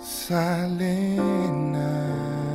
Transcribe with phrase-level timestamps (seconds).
[0.00, 2.47] silent night.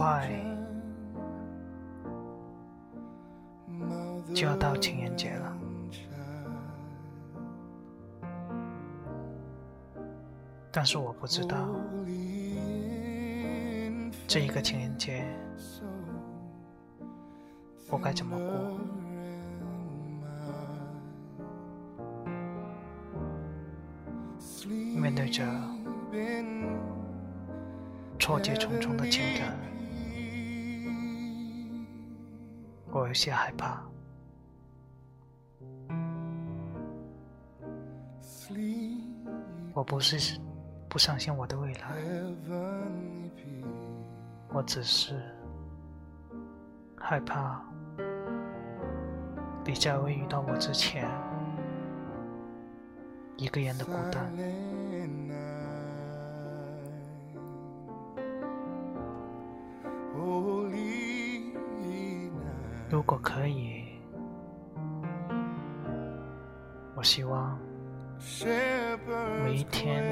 [0.00, 0.30] 快
[4.34, 5.52] 就要到情人节了，
[10.72, 11.68] 但是我不知道
[14.26, 15.22] 这一个情人节
[17.90, 18.80] 我该怎么过。
[24.98, 25.44] 面对着
[28.18, 29.58] 错节重重的情感，
[32.92, 33.82] 我有些害怕。
[39.72, 40.38] 我不是
[40.88, 41.96] 不相信我的未来，
[44.52, 45.14] 我只是
[46.96, 47.62] 害怕
[49.64, 51.08] 你在未遇到我之前，
[53.36, 54.30] 一个人的孤单。
[62.90, 63.84] 如果可以，
[66.96, 67.56] 我希望
[69.44, 70.02] 每一天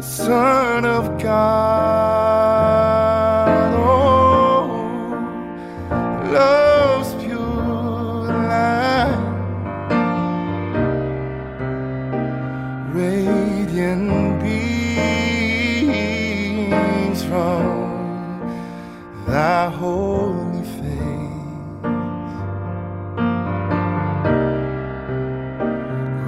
[0.01, 2.28] Son of God,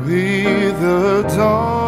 [0.05, 1.80] be the dawn.